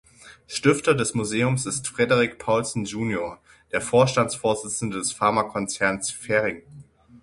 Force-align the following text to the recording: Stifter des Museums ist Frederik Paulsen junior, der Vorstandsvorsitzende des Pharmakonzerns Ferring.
Stifter 0.47 0.95
des 0.95 1.13
Museums 1.13 1.67
ist 1.67 1.87
Frederik 1.87 2.39
Paulsen 2.39 2.85
junior, 2.85 3.39
der 3.71 3.81
Vorstandsvorsitzende 3.81 4.97
des 4.97 5.11
Pharmakonzerns 5.11 6.09
Ferring. 6.09 6.63